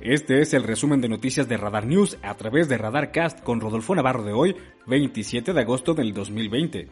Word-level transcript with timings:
Este 0.00 0.40
es 0.40 0.54
el 0.54 0.62
resumen 0.62 1.00
de 1.00 1.08
noticias 1.08 1.48
de 1.48 1.56
Radar 1.56 1.84
News 1.84 2.18
a 2.22 2.34
través 2.34 2.68
de 2.68 2.78
Radar 2.78 3.10
Cast 3.10 3.40
con 3.42 3.60
Rodolfo 3.60 3.96
Navarro 3.96 4.22
de 4.22 4.32
hoy, 4.32 4.54
27 4.86 5.52
de 5.52 5.60
agosto 5.60 5.92
del 5.92 6.14
2020. 6.14 6.88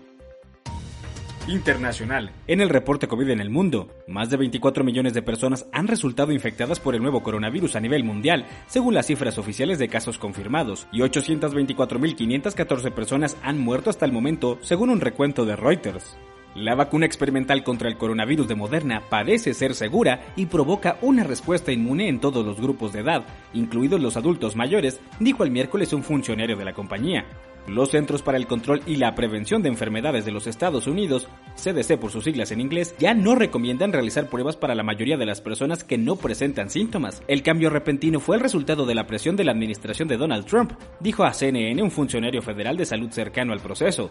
Internacional. 1.47 2.33
En 2.49 2.61
el 2.61 2.69
reporte 2.69 3.07
COVID 3.07 3.29
en 3.29 3.39
el 3.39 3.49
mundo, 3.49 3.89
más 4.09 4.29
de 4.29 4.37
24 4.37 4.83
millones 4.83 5.15
de 5.15 5.23
personas 5.23 5.67
han 5.73 5.87
resultado 5.87 6.33
infectadas 6.33 6.81
por 6.81 6.97
el 6.97 7.03
nuevo 7.03 7.23
coronavirus 7.23 7.77
a 7.77 7.81
nivel 7.81 8.03
mundial, 8.03 8.45
según 8.67 8.95
las 8.95 9.07
cifras 9.07 9.39
oficiales 9.39 9.79
de 9.79 9.87
casos 9.87 10.19
confirmados, 10.19 10.89
y 10.91 11.03
824.514 11.03 12.91
personas 12.91 13.37
han 13.45 13.61
muerto 13.61 13.91
hasta 13.91 14.05
el 14.05 14.11
momento, 14.11 14.59
según 14.63 14.91
un 14.91 15.01
recuento 15.01 15.45
de 15.45 15.55
Reuters. 15.55 16.17
La 16.57 16.75
vacuna 16.75 17.05
experimental 17.05 17.63
contra 17.63 17.91
el 17.91 17.99
coronavirus 17.99 18.49
de 18.49 18.55
Moderna 18.55 19.03
parece 19.11 19.53
ser 19.53 19.75
segura 19.75 20.33
y 20.37 20.47
provoca 20.47 20.97
una 21.03 21.23
respuesta 21.23 21.71
inmune 21.71 22.09
en 22.09 22.19
todos 22.19 22.47
los 22.47 22.59
grupos 22.59 22.95
de 22.95 23.01
edad, 23.01 23.27
incluidos 23.53 24.01
los 24.01 24.17
adultos 24.17 24.57
mayores, 24.57 24.99
dijo 25.21 25.45
el 25.45 25.51
miércoles 25.51 25.93
un 25.93 26.03
funcionario 26.03 26.57
de 26.57 26.65
la 26.65 26.73
compañía. 26.73 27.27
Los 27.69 27.91
Centros 27.91 28.23
para 28.23 28.39
el 28.39 28.47
Control 28.47 28.81
y 28.87 28.97
la 28.97 29.15
Prevención 29.15 29.61
de 29.61 29.69
Enfermedades 29.69 30.25
de 30.25 30.33
los 30.33 30.47
Estados 30.47 30.87
Unidos, 30.87 31.29
CDC 31.57 31.99
por 31.99 32.11
sus 32.11 32.25
siglas 32.25 32.51
en 32.53 32.63
inglés, 32.63 32.95
ya 32.99 33.13
no 33.13 33.35
recomiendan 33.35 33.93
realizar 33.93 34.31
pruebas 34.31 34.57
para 34.57 34.75
la 34.75 34.83
mayoría 34.83 35.19
de 35.19 35.27
las 35.27 35.43
personas 35.43 35.85
que 35.85 35.99
no 35.99 36.17
presentan 36.17 36.71
síntomas. 36.71 37.23
El 37.29 37.43
cambio 37.43 37.69
repentino 37.69 38.19
fue 38.19 38.37
el 38.37 38.43
resultado 38.43 38.87
de 38.87 38.95
la 38.95 39.07
presión 39.07 39.37
de 39.37 39.45
la 39.45 39.53
administración 39.53 40.09
de 40.09 40.17
Donald 40.17 40.47
Trump, 40.47 40.73
dijo 41.01 41.25
a 41.25 41.35
CNN 41.35 41.83
un 41.83 41.91
funcionario 41.91 42.41
federal 42.41 42.79
de 42.79 42.87
salud 42.87 43.11
cercano 43.11 43.53
al 43.53 43.61
proceso. 43.61 44.11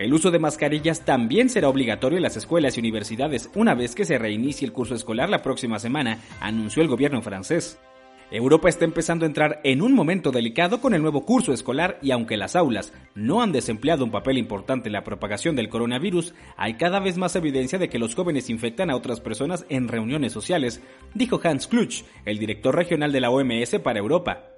El 0.00 0.14
uso 0.14 0.30
de 0.30 0.38
mascarillas 0.38 1.04
también 1.04 1.50
será 1.50 1.68
obligatorio 1.68 2.16
en 2.16 2.22
las 2.22 2.38
escuelas 2.38 2.74
y 2.74 2.80
universidades 2.80 3.50
una 3.54 3.74
vez 3.74 3.94
que 3.94 4.06
se 4.06 4.16
reinicie 4.16 4.64
el 4.64 4.72
curso 4.72 4.94
escolar 4.94 5.28
la 5.28 5.42
próxima 5.42 5.78
semana, 5.78 6.20
anunció 6.40 6.80
el 6.80 6.88
gobierno 6.88 7.20
francés. 7.20 7.78
Europa 8.30 8.70
está 8.70 8.86
empezando 8.86 9.26
a 9.26 9.28
entrar 9.28 9.60
en 9.62 9.82
un 9.82 9.92
momento 9.92 10.32
delicado 10.32 10.80
con 10.80 10.94
el 10.94 11.02
nuevo 11.02 11.26
curso 11.26 11.52
escolar 11.52 11.98
y 12.00 12.12
aunque 12.12 12.38
las 12.38 12.56
aulas 12.56 12.94
no 13.14 13.42
han 13.42 13.52
desempleado 13.52 14.02
un 14.02 14.10
papel 14.10 14.38
importante 14.38 14.88
en 14.88 14.94
la 14.94 15.04
propagación 15.04 15.54
del 15.54 15.68
coronavirus, 15.68 16.32
hay 16.56 16.78
cada 16.78 16.98
vez 16.98 17.18
más 17.18 17.36
evidencia 17.36 17.78
de 17.78 17.90
que 17.90 17.98
los 17.98 18.14
jóvenes 18.14 18.48
infectan 18.48 18.88
a 18.88 18.96
otras 18.96 19.20
personas 19.20 19.66
en 19.68 19.86
reuniones 19.86 20.32
sociales, 20.32 20.80
dijo 21.12 21.42
Hans 21.44 21.66
Kluch, 21.66 22.04
el 22.24 22.38
director 22.38 22.74
regional 22.74 23.12
de 23.12 23.20
la 23.20 23.28
OMS 23.28 23.78
para 23.80 23.98
Europa. 23.98 24.49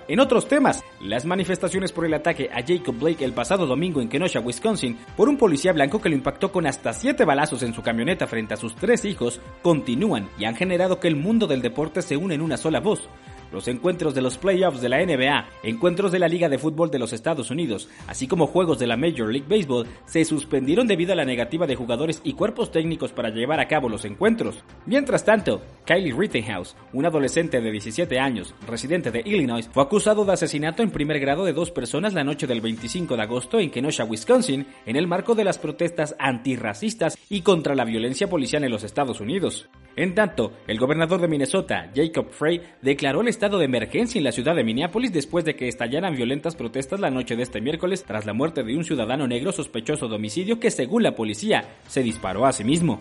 En 0.06 0.20
otros 0.20 0.46
temas, 0.46 0.84
las 1.00 1.24
manifestaciones 1.24 1.90
por 1.90 2.06
el 2.06 2.14
ataque 2.14 2.50
a 2.54 2.64
Jacob 2.64 2.96
Blake 2.96 3.24
el 3.24 3.32
pasado 3.32 3.66
domingo 3.66 4.00
en 4.00 4.08
Kenosha, 4.08 4.38
Wisconsin, 4.38 4.96
por 5.16 5.28
un 5.28 5.38
policía 5.38 5.72
blanco 5.72 6.00
que 6.00 6.08
lo 6.08 6.14
impactó 6.14 6.52
con 6.52 6.68
hasta 6.68 6.92
siete 6.92 7.24
balazos 7.24 7.64
en 7.64 7.74
su 7.74 7.82
camioneta 7.82 8.28
frente 8.28 8.54
a 8.54 8.58
sus 8.58 8.76
tres 8.76 9.04
hijos, 9.04 9.40
continúan 9.60 10.28
y 10.38 10.44
han 10.44 10.54
generado 10.54 11.00
que 11.00 11.08
el 11.08 11.16
mundo 11.16 11.48
del 11.48 11.62
deporte 11.62 12.00
se 12.00 12.16
une 12.16 12.36
en 12.36 12.42
una 12.42 12.56
sola 12.56 12.78
voz 12.78 13.08
los 13.52 13.68
encuentros 13.68 14.14
de 14.14 14.22
los 14.22 14.38
playoffs 14.38 14.80
de 14.80 14.88
la 14.88 15.04
NBA, 15.04 15.46
encuentros 15.62 16.12
de 16.12 16.18
la 16.18 16.28
Liga 16.28 16.48
de 16.48 16.58
Fútbol 16.58 16.90
de 16.90 16.98
los 16.98 17.12
Estados 17.12 17.50
Unidos, 17.50 17.88
así 18.06 18.26
como 18.26 18.46
juegos 18.46 18.78
de 18.78 18.86
la 18.86 18.96
Major 18.96 19.30
League 19.30 19.46
Baseball, 19.48 19.86
se 20.06 20.24
suspendieron 20.24 20.86
debido 20.86 21.12
a 21.12 21.16
la 21.16 21.24
negativa 21.24 21.66
de 21.66 21.76
jugadores 21.76 22.20
y 22.24 22.34
cuerpos 22.34 22.70
técnicos 22.70 23.12
para 23.12 23.30
llevar 23.30 23.60
a 23.60 23.68
cabo 23.68 23.88
los 23.88 24.04
encuentros. 24.04 24.62
Mientras 24.86 25.24
tanto, 25.24 25.60
Kylie 25.84 26.14
Rittenhouse, 26.16 26.76
un 26.92 27.06
adolescente 27.06 27.60
de 27.60 27.70
17 27.70 28.18
años, 28.18 28.54
residente 28.66 29.10
de 29.10 29.22
Illinois, 29.24 29.68
fue 29.72 29.82
acusado 29.82 30.24
de 30.24 30.32
asesinato 30.32 30.82
en 30.82 30.90
primer 30.90 31.20
grado 31.20 31.44
de 31.44 31.52
dos 31.52 31.70
personas 31.70 32.14
la 32.14 32.24
noche 32.24 32.46
del 32.46 32.60
25 32.60 33.16
de 33.16 33.22
agosto 33.22 33.58
en 33.58 33.70
Kenosha, 33.70 34.04
Wisconsin, 34.04 34.66
en 34.84 34.96
el 34.96 35.06
marco 35.06 35.34
de 35.34 35.44
las 35.44 35.58
protestas 35.58 36.14
antirracistas 36.18 37.16
y 37.28 37.42
contra 37.42 37.74
la 37.74 37.84
violencia 37.84 38.28
policial 38.28 38.64
en 38.64 38.70
los 38.70 38.84
Estados 38.84 39.20
Unidos. 39.20 39.68
En 39.96 40.14
tanto, 40.14 40.52
el 40.66 40.78
gobernador 40.78 41.22
de 41.22 41.28
Minnesota, 41.28 41.90
Jacob 41.94 42.28
Frey, 42.30 42.60
declaró 42.82 43.22
el 43.22 43.28
estado 43.28 43.58
de 43.58 43.64
emergencia 43.64 44.18
en 44.18 44.24
la 44.24 44.32
ciudad 44.32 44.54
de 44.54 44.62
Minneapolis 44.62 45.10
después 45.10 45.46
de 45.46 45.56
que 45.56 45.68
estallaran 45.68 46.14
violentas 46.14 46.54
protestas 46.54 47.00
la 47.00 47.10
noche 47.10 47.34
de 47.34 47.42
este 47.42 47.62
miércoles 47.62 48.04
tras 48.04 48.26
la 48.26 48.34
muerte 48.34 48.62
de 48.62 48.76
un 48.76 48.84
ciudadano 48.84 49.26
negro 49.26 49.52
sospechoso 49.52 50.06
de 50.08 50.16
homicidio 50.16 50.60
que, 50.60 50.70
según 50.70 51.02
la 51.02 51.14
policía, 51.14 51.64
se 51.88 52.02
disparó 52.02 52.44
a 52.44 52.52
sí 52.52 52.62
mismo. 52.62 52.98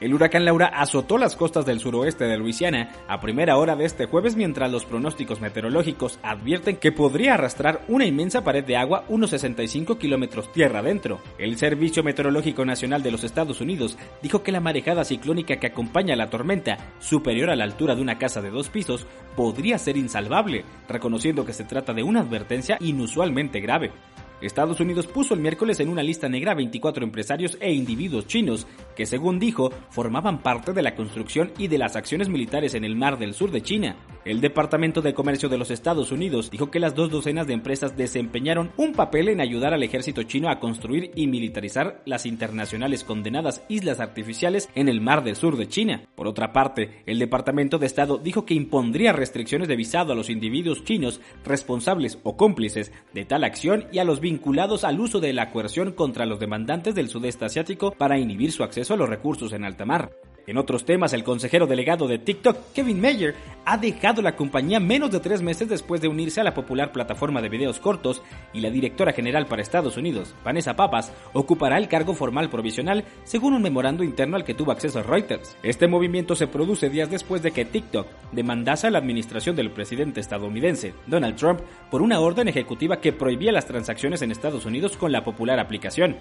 El 0.00 0.14
huracán 0.14 0.46
Laura 0.46 0.66
azotó 0.66 1.18
las 1.18 1.36
costas 1.36 1.66
del 1.66 1.78
suroeste 1.78 2.24
de 2.24 2.38
Luisiana 2.38 2.90
a 3.06 3.20
primera 3.20 3.58
hora 3.58 3.76
de 3.76 3.84
este 3.84 4.06
jueves 4.06 4.34
mientras 4.34 4.72
los 4.72 4.86
pronósticos 4.86 5.42
meteorológicos 5.42 6.18
advierten 6.22 6.76
que 6.76 6.90
podría 6.90 7.34
arrastrar 7.34 7.82
una 7.86 8.06
inmensa 8.06 8.42
pared 8.42 8.64
de 8.64 8.78
agua 8.78 9.04
unos 9.08 9.28
65 9.28 9.98
kilómetros 9.98 10.50
tierra 10.52 10.78
adentro. 10.78 11.20
El 11.36 11.58
Servicio 11.58 12.02
Meteorológico 12.02 12.64
Nacional 12.64 13.02
de 13.02 13.10
los 13.10 13.24
Estados 13.24 13.60
Unidos 13.60 13.98
dijo 14.22 14.42
que 14.42 14.52
la 14.52 14.60
marejada 14.60 15.04
ciclónica 15.04 15.56
que 15.56 15.66
acompaña 15.66 16.14
a 16.14 16.16
la 16.16 16.30
tormenta, 16.30 16.78
superior 16.98 17.50
a 17.50 17.56
la 17.56 17.64
altura 17.64 17.94
de 17.94 18.00
una 18.00 18.16
casa 18.16 18.40
de 18.40 18.50
dos 18.50 18.70
pisos, 18.70 19.06
podría 19.36 19.76
ser 19.76 19.98
insalvable, 19.98 20.64
reconociendo 20.88 21.44
que 21.44 21.52
se 21.52 21.64
trata 21.64 21.92
de 21.92 22.02
una 22.02 22.20
advertencia 22.20 22.78
inusualmente 22.80 23.60
grave. 23.60 23.92
Estados 24.40 24.80
Unidos 24.80 25.06
puso 25.06 25.34
el 25.34 25.40
miércoles 25.40 25.80
en 25.80 25.88
una 25.88 26.02
lista 26.02 26.28
negra 26.28 26.52
a 26.52 26.54
24 26.54 27.04
empresarios 27.04 27.58
e 27.60 27.72
individuos 27.72 28.26
chinos 28.26 28.66
que, 28.96 29.06
según 29.06 29.38
dijo, 29.38 29.70
formaban 29.90 30.42
parte 30.42 30.72
de 30.72 30.82
la 30.82 30.94
construcción 30.94 31.52
y 31.58 31.68
de 31.68 31.78
las 31.78 31.96
acciones 31.96 32.28
militares 32.28 32.74
en 32.74 32.84
el 32.84 32.96
mar 32.96 33.18
del 33.18 33.34
sur 33.34 33.50
de 33.50 33.62
China. 33.62 33.96
El 34.26 34.42
Departamento 34.42 35.00
de 35.00 35.14
Comercio 35.14 35.48
de 35.48 35.56
los 35.56 35.70
Estados 35.70 36.12
Unidos 36.12 36.50
dijo 36.50 36.70
que 36.70 36.78
las 36.78 36.94
dos 36.94 37.10
docenas 37.10 37.46
de 37.46 37.54
empresas 37.54 37.96
desempeñaron 37.96 38.70
un 38.76 38.92
papel 38.92 39.30
en 39.30 39.40
ayudar 39.40 39.72
al 39.72 39.82
ejército 39.82 40.24
chino 40.24 40.50
a 40.50 40.60
construir 40.60 41.10
y 41.14 41.26
militarizar 41.26 42.02
las 42.04 42.26
internacionales 42.26 43.02
condenadas 43.02 43.62
islas 43.70 43.98
artificiales 43.98 44.68
en 44.74 44.90
el 44.90 45.00
mar 45.00 45.24
del 45.24 45.36
sur 45.36 45.56
de 45.56 45.68
China. 45.68 46.02
Por 46.16 46.26
otra 46.26 46.52
parte, 46.52 47.02
el 47.06 47.18
Departamento 47.18 47.78
de 47.78 47.86
Estado 47.86 48.18
dijo 48.18 48.44
que 48.44 48.52
impondría 48.52 49.14
restricciones 49.14 49.68
de 49.68 49.76
visado 49.76 50.12
a 50.12 50.16
los 50.16 50.28
individuos 50.28 50.84
chinos 50.84 51.22
responsables 51.42 52.18
o 52.22 52.36
cómplices 52.36 52.92
de 53.14 53.24
tal 53.24 53.42
acción 53.42 53.86
y 53.90 54.00
a 54.00 54.04
los 54.04 54.20
vinculados 54.20 54.84
al 54.84 55.00
uso 55.00 55.20
de 55.20 55.32
la 55.32 55.50
coerción 55.50 55.92
contra 55.92 56.26
los 56.26 56.38
demandantes 56.38 56.94
del 56.94 57.08
sudeste 57.08 57.46
asiático 57.46 57.92
para 57.92 58.18
inhibir 58.18 58.52
su 58.52 58.64
acceso 58.64 58.92
a 58.92 58.96
los 58.98 59.08
recursos 59.08 59.54
en 59.54 59.64
alta 59.64 59.86
mar. 59.86 60.10
En 60.46 60.58
otros 60.58 60.84
temas, 60.84 61.12
el 61.12 61.24
consejero 61.24 61.66
delegado 61.66 62.08
de 62.08 62.18
TikTok, 62.18 62.72
Kevin 62.74 63.00
Mayer, 63.00 63.34
ha 63.64 63.76
dejado 63.76 64.22
la 64.22 64.36
compañía 64.36 64.80
menos 64.80 65.10
de 65.10 65.20
tres 65.20 65.42
meses 65.42 65.68
después 65.68 66.00
de 66.00 66.08
unirse 66.08 66.40
a 66.40 66.44
la 66.44 66.54
popular 66.54 66.92
plataforma 66.92 67.40
de 67.42 67.48
videos 67.48 67.78
cortos 67.78 68.22
y 68.52 68.60
la 68.60 68.70
directora 68.70 69.12
general 69.12 69.46
para 69.46 69.62
Estados 69.62 69.96
Unidos, 69.96 70.34
Vanessa 70.44 70.76
Papas, 70.76 71.12
ocupará 71.32 71.78
el 71.78 71.88
cargo 71.88 72.14
formal 72.14 72.50
provisional 72.50 73.04
según 73.24 73.54
un 73.54 73.62
memorando 73.62 74.02
interno 74.02 74.36
al 74.36 74.44
que 74.44 74.54
tuvo 74.54 74.72
acceso 74.72 75.02
Reuters. 75.02 75.56
Este 75.62 75.86
movimiento 75.88 76.34
se 76.34 76.46
produce 76.46 76.90
días 76.90 77.10
después 77.10 77.42
de 77.42 77.52
que 77.52 77.64
TikTok 77.64 78.06
demandase 78.32 78.86
a 78.86 78.90
la 78.90 78.98
administración 78.98 79.56
del 79.56 79.70
presidente 79.70 80.20
estadounidense, 80.20 80.94
Donald 81.06 81.36
Trump, 81.36 81.60
por 81.90 82.02
una 82.02 82.20
orden 82.20 82.48
ejecutiva 82.48 83.00
que 83.00 83.12
prohibía 83.12 83.52
las 83.52 83.66
transacciones 83.66 84.22
en 84.22 84.32
Estados 84.32 84.66
Unidos 84.66 84.96
con 84.96 85.12
la 85.12 85.24
popular 85.24 85.58
aplicación 85.58 86.16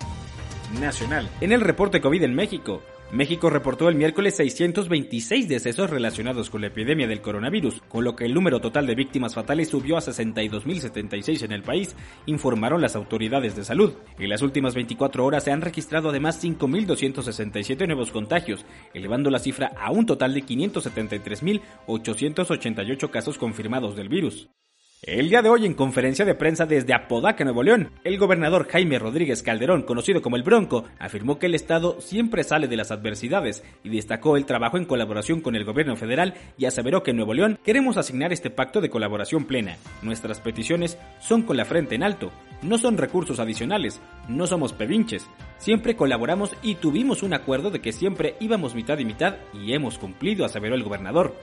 nacional. 0.79 1.29
En 1.41 1.51
el 1.51 1.61
reporte 1.61 2.01
COVID 2.01 2.23
en 2.23 2.35
México, 2.35 2.81
México 3.11 3.49
reportó 3.49 3.89
el 3.89 3.95
miércoles 3.95 4.35
626 4.35 5.49
decesos 5.49 5.89
relacionados 5.89 6.51
con 6.51 6.61
la 6.61 6.67
epidemia 6.67 7.07
del 7.07 7.21
coronavirus, 7.21 7.81
con 7.87 8.03
lo 8.03 8.15
que 8.15 8.25
el 8.25 8.35
número 8.35 8.61
total 8.61 8.85
de 8.85 8.93
víctimas 8.93 9.33
fatales 9.33 9.69
subió 9.69 9.97
a 9.97 10.01
62.076 10.01 11.41
en 11.41 11.51
el 11.51 11.63
país, 11.63 11.95
informaron 12.27 12.81
las 12.81 12.95
autoridades 12.95 13.55
de 13.55 13.63
salud. 13.63 13.93
En 14.19 14.29
las 14.29 14.43
últimas 14.43 14.75
24 14.75 15.25
horas 15.25 15.43
se 15.43 15.51
han 15.51 15.61
registrado 15.61 16.09
además 16.09 16.39
5.267 16.43 17.87
nuevos 17.87 18.11
contagios, 18.11 18.63
elevando 18.93 19.31
la 19.31 19.39
cifra 19.39 19.71
a 19.75 19.89
un 19.89 20.05
total 20.05 20.35
de 20.35 20.43
573.888 20.43 23.09
casos 23.09 23.39
confirmados 23.39 23.95
del 23.95 24.09
virus. 24.09 24.51
El 25.01 25.29
día 25.29 25.41
de 25.41 25.47
hoy, 25.47 25.65
en 25.65 25.75
conferencia 25.75 26.25
de 26.25 26.35
prensa 26.35 26.65
desde 26.65 26.93
Apodaca, 26.93 27.45
Nuevo 27.45 27.63
León, 27.63 27.89
el 28.03 28.17
gobernador 28.17 28.67
Jaime 28.67 28.99
Rodríguez 28.99 29.41
Calderón, 29.41 29.83
conocido 29.83 30.21
como 30.21 30.35
el 30.35 30.43
Bronco, 30.43 30.83
afirmó 30.99 31.39
que 31.39 31.45
el 31.45 31.55
Estado 31.55 32.01
siempre 32.01 32.43
sale 32.43 32.67
de 32.67 32.75
las 32.75 32.91
adversidades 32.91 33.63
y 33.81 33.87
destacó 33.87 34.35
el 34.35 34.45
trabajo 34.45 34.77
en 34.77 34.83
colaboración 34.83 35.39
con 35.39 35.55
el 35.55 35.63
gobierno 35.63 35.95
federal 35.95 36.33
y 36.57 36.65
aseveró 36.65 37.01
que 37.01 37.11
en 37.11 37.17
Nuevo 37.17 37.33
León 37.33 37.59
queremos 37.63 37.95
asignar 37.95 38.33
este 38.33 38.49
pacto 38.49 38.81
de 38.81 38.89
colaboración 38.89 39.45
plena. 39.45 39.77
Nuestras 40.01 40.41
peticiones 40.41 40.97
son 41.21 41.43
con 41.43 41.55
la 41.55 41.63
frente 41.63 41.95
en 41.95 42.03
alto, 42.03 42.29
no 42.61 42.77
son 42.77 42.97
recursos 42.97 43.39
adicionales, 43.39 44.01
no 44.27 44.47
somos 44.47 44.73
pedinches, 44.73 45.29
siempre 45.59 45.95
colaboramos 45.95 46.57
y 46.61 46.75
tuvimos 46.75 47.23
un 47.23 47.33
acuerdo 47.33 47.71
de 47.71 47.79
que 47.79 47.93
siempre 47.93 48.35
íbamos 48.41 48.75
mitad 48.75 48.99
y 48.99 49.05
mitad 49.05 49.35
y 49.53 49.71
hemos 49.71 49.97
cumplido, 49.97 50.43
aseveró 50.43 50.75
el 50.75 50.83
gobernador. 50.83 51.33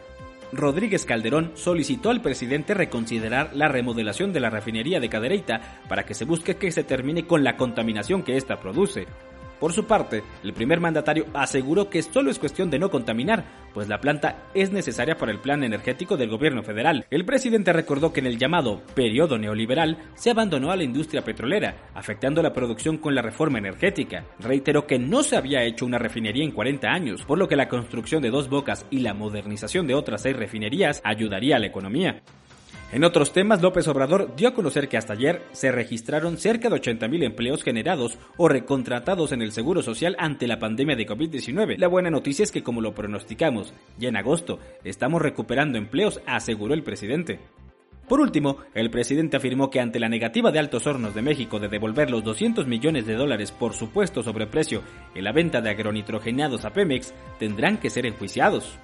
Rodríguez 0.52 1.04
Calderón 1.04 1.52
solicitó 1.54 2.10
al 2.10 2.22
presidente 2.22 2.74
reconsiderar 2.74 3.50
la 3.54 3.68
remodelación 3.68 4.32
de 4.32 4.40
la 4.40 4.50
refinería 4.50 5.00
de 5.00 5.08
Cadereyta 5.08 5.80
para 5.88 6.04
que 6.04 6.14
se 6.14 6.24
busque 6.24 6.56
que 6.56 6.70
se 6.70 6.84
termine 6.84 7.26
con 7.26 7.44
la 7.44 7.56
contaminación 7.56 8.22
que 8.22 8.36
ésta 8.36 8.60
produce. 8.60 9.06
Por 9.60 9.72
su 9.72 9.84
parte, 9.84 10.22
el 10.44 10.52
primer 10.52 10.80
mandatario 10.80 11.26
aseguró 11.32 11.88
que 11.88 12.02
solo 12.02 12.30
es 12.30 12.38
cuestión 12.38 12.70
de 12.70 12.78
no 12.78 12.90
contaminar, 12.90 13.44
pues 13.72 13.88
la 13.88 14.00
planta 14.00 14.44
es 14.54 14.70
necesaria 14.70 15.16
para 15.16 15.32
el 15.32 15.38
plan 15.38 15.64
energético 15.64 16.16
del 16.16 16.30
gobierno 16.30 16.62
federal. 16.62 17.06
El 17.10 17.24
presidente 17.24 17.72
recordó 17.72 18.12
que 18.12 18.20
en 18.20 18.26
el 18.26 18.38
llamado 18.38 18.82
periodo 18.94 19.38
neoliberal 19.38 19.98
se 20.14 20.30
abandonó 20.30 20.70
a 20.70 20.76
la 20.76 20.84
industria 20.84 21.22
petrolera, 21.22 21.88
afectando 21.94 22.42
la 22.42 22.52
producción 22.52 22.98
con 22.98 23.14
la 23.14 23.22
reforma 23.22 23.58
energética. 23.58 24.24
Reiteró 24.40 24.86
que 24.86 24.98
no 24.98 25.22
se 25.22 25.36
había 25.36 25.62
hecho 25.64 25.86
una 25.86 25.98
refinería 25.98 26.44
en 26.44 26.52
40 26.52 26.88
años, 26.88 27.22
por 27.22 27.38
lo 27.38 27.48
que 27.48 27.56
la 27.56 27.68
construcción 27.68 28.22
de 28.22 28.30
dos 28.30 28.48
bocas 28.48 28.86
y 28.90 29.00
la 29.00 29.14
modernización 29.14 29.86
de 29.86 29.94
otras 29.94 30.22
seis 30.22 30.36
refinerías 30.36 31.00
ayudaría 31.02 31.56
a 31.56 31.58
la 31.58 31.66
economía. 31.66 32.22
En 32.92 33.02
otros 33.02 33.32
temas, 33.32 33.62
López 33.62 33.88
Obrador 33.88 34.36
dio 34.36 34.48
a 34.48 34.54
conocer 34.54 34.88
que 34.88 34.96
hasta 34.96 35.14
ayer 35.14 35.42
se 35.50 35.72
registraron 35.72 36.38
cerca 36.38 36.70
de 36.70 36.76
80.000 36.76 37.24
empleos 37.24 37.64
generados 37.64 38.16
o 38.36 38.48
recontratados 38.48 39.32
en 39.32 39.42
el 39.42 39.50
Seguro 39.50 39.82
Social 39.82 40.14
ante 40.20 40.46
la 40.46 40.60
pandemia 40.60 40.94
de 40.94 41.06
COVID-19. 41.06 41.78
La 41.78 41.88
buena 41.88 42.10
noticia 42.10 42.44
es 42.44 42.52
que, 42.52 42.62
como 42.62 42.80
lo 42.80 42.94
pronosticamos, 42.94 43.74
ya 43.98 44.08
en 44.08 44.16
agosto 44.16 44.60
estamos 44.84 45.20
recuperando 45.20 45.78
empleos, 45.78 46.20
aseguró 46.26 46.74
el 46.74 46.84
presidente. 46.84 47.40
Por 48.08 48.20
último, 48.20 48.58
el 48.72 48.88
presidente 48.88 49.36
afirmó 49.36 49.68
que 49.68 49.80
ante 49.80 49.98
la 49.98 50.08
negativa 50.08 50.52
de 50.52 50.60
Altos 50.60 50.86
Hornos 50.86 51.12
de 51.12 51.22
México 51.22 51.58
de 51.58 51.66
devolver 51.66 52.08
los 52.08 52.22
200 52.22 52.68
millones 52.68 53.04
de 53.04 53.14
dólares 53.14 53.50
por 53.50 53.74
supuesto 53.74 54.22
sobreprecio 54.22 54.82
en 55.16 55.24
la 55.24 55.32
venta 55.32 55.60
de 55.60 55.70
agronitrogenados 55.70 56.64
a 56.64 56.70
Pemex, 56.70 57.12
tendrán 57.40 57.78
que 57.78 57.90
ser 57.90 58.06
enjuiciados 58.06 58.78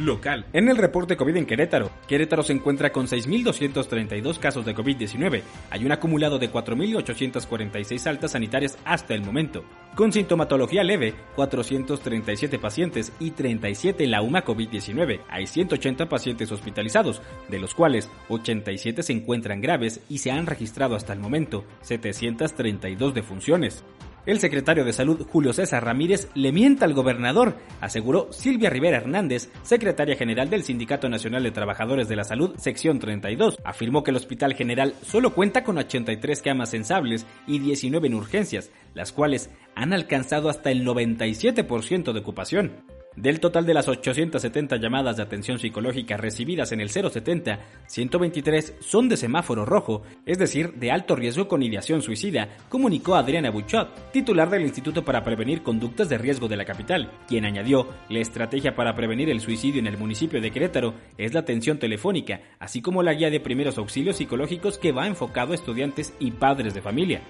local. 0.00 0.46
En 0.52 0.68
el 0.68 0.76
reporte 0.76 1.16
COVID 1.16 1.36
en 1.36 1.46
Querétaro, 1.46 1.90
Querétaro 2.08 2.42
se 2.42 2.52
encuentra 2.52 2.90
con 2.90 3.06
6.232 3.06 4.38
casos 4.38 4.64
de 4.64 4.74
COVID-19. 4.74 5.42
Hay 5.70 5.84
un 5.84 5.92
acumulado 5.92 6.38
de 6.38 6.50
4.846 6.50 8.06
altas 8.06 8.32
sanitarias 8.32 8.78
hasta 8.84 9.14
el 9.14 9.22
momento. 9.22 9.64
Con 9.94 10.12
sintomatología 10.12 10.84
leve, 10.84 11.14
437 11.36 12.58
pacientes 12.58 13.12
y 13.20 13.32
37 13.32 14.04
en 14.04 14.10
la 14.10 14.22
UMA 14.22 14.44
COVID-19. 14.44 15.20
Hay 15.28 15.46
180 15.46 16.08
pacientes 16.08 16.52
hospitalizados, 16.52 17.22
de 17.48 17.58
los 17.58 17.74
cuales 17.74 18.08
87 18.28 19.02
se 19.02 19.12
encuentran 19.12 19.60
graves 19.60 20.00
y 20.08 20.18
se 20.18 20.30
han 20.30 20.46
registrado 20.46 20.94
hasta 20.94 21.12
el 21.12 21.20
momento 21.20 21.64
732 21.82 23.14
defunciones. 23.14 23.84
El 24.26 24.38
secretario 24.38 24.84
de 24.84 24.92
Salud, 24.92 25.26
Julio 25.26 25.52
César 25.52 25.84
Ramírez, 25.84 26.28
le 26.34 26.52
mienta 26.52 26.84
al 26.84 26.92
gobernador, 26.92 27.56
aseguró 27.80 28.28
Silvia 28.32 28.68
Rivera 28.68 28.98
Hernández, 28.98 29.50
secretaria 29.62 30.16
general 30.16 30.50
del 30.50 30.62
Sindicato 30.62 31.08
Nacional 31.08 31.42
de 31.42 31.50
Trabajadores 31.50 32.08
de 32.08 32.16
la 32.16 32.24
Salud, 32.24 32.54
sección 32.58 32.98
32. 32.98 33.58
Afirmó 33.64 34.04
que 34.04 34.10
el 34.10 34.18
Hospital 34.18 34.54
General 34.54 34.94
solo 35.02 35.32
cuenta 35.34 35.64
con 35.64 35.78
83 35.78 36.42
camas 36.42 36.70
sensables 36.70 37.26
y 37.46 37.60
19 37.60 38.08
en 38.08 38.14
urgencias, 38.14 38.70
las 38.94 39.10
cuales 39.10 39.50
han 39.74 39.94
alcanzado 39.94 40.50
hasta 40.50 40.70
el 40.70 40.84
97% 40.84 42.12
de 42.12 42.20
ocupación. 42.20 42.99
Del 43.20 43.38
total 43.38 43.66
de 43.66 43.74
las 43.74 43.86
870 43.86 44.76
llamadas 44.76 45.18
de 45.18 45.22
atención 45.22 45.58
psicológica 45.58 46.16
recibidas 46.16 46.72
en 46.72 46.80
el 46.80 46.88
070, 46.88 47.58
123 47.86 48.76
son 48.80 49.10
de 49.10 49.18
semáforo 49.18 49.66
rojo, 49.66 50.00
es 50.24 50.38
decir, 50.38 50.72
de 50.76 50.90
alto 50.90 51.16
riesgo 51.16 51.46
con 51.46 51.62
ideación 51.62 52.00
suicida, 52.00 52.48
comunicó 52.70 53.16
Adriana 53.16 53.50
Buchot, 53.50 54.10
titular 54.10 54.48
del 54.48 54.62
Instituto 54.62 55.04
para 55.04 55.22
Prevenir 55.22 55.62
Conductas 55.62 56.08
de 56.08 56.16
Riesgo 56.16 56.48
de 56.48 56.56
la 56.56 56.64
capital, 56.64 57.12
quien 57.28 57.44
añadió, 57.44 57.88
la 58.08 58.20
estrategia 58.20 58.74
para 58.74 58.94
prevenir 58.94 59.28
el 59.28 59.40
suicidio 59.40 59.80
en 59.80 59.86
el 59.86 59.98
municipio 59.98 60.40
de 60.40 60.50
Querétaro 60.50 60.94
es 61.18 61.34
la 61.34 61.40
atención 61.40 61.78
telefónica, 61.78 62.40
así 62.58 62.80
como 62.80 63.02
la 63.02 63.12
guía 63.12 63.28
de 63.28 63.38
primeros 63.38 63.76
auxilios 63.76 64.16
psicológicos 64.16 64.78
que 64.78 64.92
va 64.92 65.06
enfocado 65.06 65.52
a 65.52 65.56
estudiantes 65.56 66.14
y 66.20 66.30
padres 66.30 66.72
de 66.72 66.80
familia. 66.80 67.20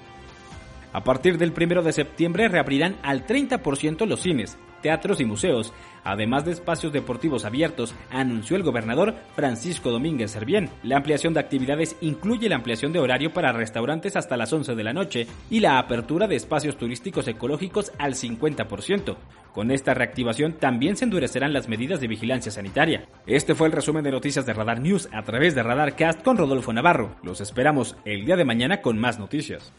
A 0.92 1.02
partir 1.02 1.36
del 1.36 1.52
1 1.52 1.82
de 1.82 1.92
septiembre 1.92 2.46
reabrirán 2.46 2.96
al 3.02 3.26
30% 3.26 4.06
los 4.06 4.20
cines, 4.20 4.56
teatros 4.80 5.20
y 5.20 5.24
museos, 5.24 5.72
además 6.04 6.44
de 6.44 6.52
espacios 6.52 6.92
deportivos 6.92 7.44
abiertos, 7.44 7.94
anunció 8.10 8.56
el 8.56 8.62
gobernador 8.62 9.14
Francisco 9.34 9.90
Domínguez 9.90 10.30
Servién. 10.30 10.70
La 10.82 10.96
ampliación 10.96 11.34
de 11.34 11.40
actividades 11.40 11.96
incluye 12.00 12.48
la 12.48 12.56
ampliación 12.56 12.92
de 12.92 12.98
horario 12.98 13.32
para 13.32 13.52
restaurantes 13.52 14.16
hasta 14.16 14.36
las 14.36 14.52
11 14.52 14.74
de 14.74 14.84
la 14.84 14.92
noche 14.92 15.26
y 15.50 15.60
la 15.60 15.78
apertura 15.78 16.26
de 16.26 16.36
espacios 16.36 16.76
turísticos 16.76 17.28
ecológicos 17.28 17.92
al 17.98 18.14
50%. 18.14 19.16
Con 19.52 19.70
esta 19.70 19.94
reactivación 19.94 20.54
también 20.54 20.96
se 20.96 21.04
endurecerán 21.04 21.52
las 21.52 21.68
medidas 21.68 22.00
de 22.00 22.06
vigilancia 22.06 22.52
sanitaria. 22.52 23.08
Este 23.26 23.54
fue 23.54 23.66
el 23.66 23.72
resumen 23.72 24.04
de 24.04 24.12
noticias 24.12 24.46
de 24.46 24.52
Radar 24.52 24.80
News 24.80 25.08
a 25.12 25.22
través 25.22 25.54
de 25.54 25.62
Radar 25.62 25.96
Cast 25.96 26.22
con 26.22 26.36
Rodolfo 26.36 26.72
Navarro. 26.72 27.16
Los 27.22 27.40
esperamos 27.40 27.96
el 28.04 28.24
día 28.24 28.36
de 28.36 28.44
mañana 28.44 28.80
con 28.80 28.98
más 28.98 29.18
noticias. 29.18 29.72